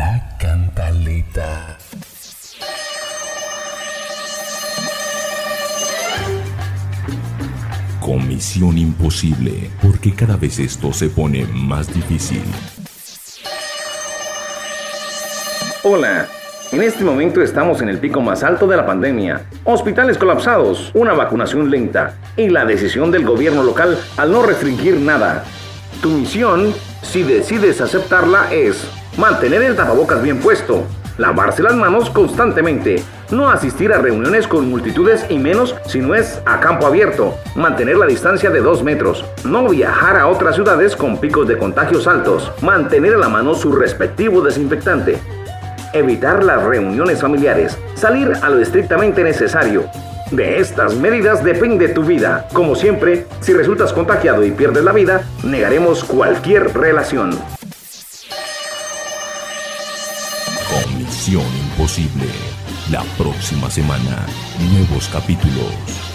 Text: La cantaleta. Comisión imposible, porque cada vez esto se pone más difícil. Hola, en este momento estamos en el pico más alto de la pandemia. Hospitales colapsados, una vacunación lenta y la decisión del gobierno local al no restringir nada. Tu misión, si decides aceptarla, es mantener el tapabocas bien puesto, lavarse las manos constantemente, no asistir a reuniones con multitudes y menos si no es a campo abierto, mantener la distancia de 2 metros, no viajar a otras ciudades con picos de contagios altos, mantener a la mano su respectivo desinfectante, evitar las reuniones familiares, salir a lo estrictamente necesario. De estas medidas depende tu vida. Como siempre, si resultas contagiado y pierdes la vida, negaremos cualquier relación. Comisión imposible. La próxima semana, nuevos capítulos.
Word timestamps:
La 0.00 0.18
cantaleta. 0.38 1.76
Comisión 8.00 8.78
imposible, 8.78 9.70
porque 9.82 10.14
cada 10.14 10.36
vez 10.38 10.58
esto 10.58 10.94
se 10.94 11.10
pone 11.10 11.44
más 11.52 11.92
difícil. 11.92 12.42
Hola, 15.82 16.28
en 16.72 16.82
este 16.82 17.04
momento 17.04 17.42
estamos 17.42 17.82
en 17.82 17.90
el 17.90 17.98
pico 17.98 18.22
más 18.22 18.42
alto 18.42 18.66
de 18.66 18.78
la 18.78 18.86
pandemia. 18.86 19.42
Hospitales 19.64 20.16
colapsados, 20.16 20.92
una 20.94 21.12
vacunación 21.12 21.70
lenta 21.70 22.14
y 22.38 22.48
la 22.48 22.64
decisión 22.64 23.10
del 23.10 23.26
gobierno 23.26 23.62
local 23.62 23.98
al 24.16 24.32
no 24.32 24.44
restringir 24.44 24.96
nada. 24.98 25.44
Tu 26.00 26.08
misión, 26.08 26.72
si 27.02 27.22
decides 27.22 27.82
aceptarla, 27.82 28.50
es 28.50 28.88
mantener 29.16 29.62
el 29.62 29.76
tapabocas 29.76 30.22
bien 30.22 30.38
puesto, 30.38 30.84
lavarse 31.18 31.62
las 31.62 31.74
manos 31.74 32.10
constantemente, 32.10 33.02
no 33.30 33.50
asistir 33.50 33.92
a 33.92 33.98
reuniones 33.98 34.48
con 34.48 34.68
multitudes 34.70 35.26
y 35.28 35.38
menos 35.38 35.76
si 35.86 36.00
no 36.00 36.14
es 36.14 36.40
a 36.46 36.60
campo 36.60 36.86
abierto, 36.86 37.36
mantener 37.54 37.96
la 37.96 38.06
distancia 38.06 38.50
de 38.50 38.60
2 38.60 38.82
metros, 38.82 39.24
no 39.44 39.68
viajar 39.68 40.16
a 40.16 40.26
otras 40.26 40.54
ciudades 40.54 40.96
con 40.96 41.18
picos 41.18 41.46
de 41.46 41.58
contagios 41.58 42.06
altos, 42.06 42.50
mantener 42.62 43.14
a 43.14 43.18
la 43.18 43.28
mano 43.28 43.54
su 43.54 43.72
respectivo 43.72 44.40
desinfectante, 44.40 45.18
evitar 45.92 46.42
las 46.42 46.62
reuniones 46.62 47.20
familiares, 47.20 47.78
salir 47.94 48.32
a 48.42 48.48
lo 48.48 48.60
estrictamente 48.60 49.22
necesario. 49.22 49.84
De 50.30 50.60
estas 50.60 50.94
medidas 50.94 51.42
depende 51.42 51.88
tu 51.88 52.04
vida. 52.04 52.46
Como 52.52 52.76
siempre, 52.76 53.26
si 53.40 53.52
resultas 53.52 53.92
contagiado 53.92 54.44
y 54.44 54.52
pierdes 54.52 54.84
la 54.84 54.92
vida, 54.92 55.22
negaremos 55.42 56.04
cualquier 56.04 56.72
relación. 56.72 57.36
Comisión 60.84 61.44
imposible. 61.70 62.26
La 62.90 63.02
próxima 63.18 63.70
semana, 63.70 64.26
nuevos 64.72 65.08
capítulos. 65.08 66.09